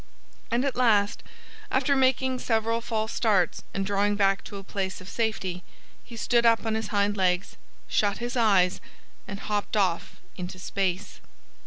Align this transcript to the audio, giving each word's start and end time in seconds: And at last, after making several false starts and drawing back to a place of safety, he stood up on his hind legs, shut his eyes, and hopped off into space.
And 0.49 0.65
at 0.65 0.75
last, 0.75 1.21
after 1.69 1.95
making 1.95 2.39
several 2.39 2.81
false 2.81 3.13
starts 3.13 3.63
and 3.71 3.85
drawing 3.85 4.15
back 4.15 4.43
to 4.45 4.57
a 4.57 4.63
place 4.63 4.99
of 4.99 5.07
safety, 5.07 5.63
he 6.03 6.17
stood 6.17 6.43
up 6.43 6.65
on 6.65 6.73
his 6.73 6.87
hind 6.87 7.15
legs, 7.15 7.55
shut 7.87 8.17
his 8.17 8.35
eyes, 8.35 8.81
and 9.27 9.41
hopped 9.41 9.77
off 9.77 10.15
into 10.37 10.57
space. 10.57 11.19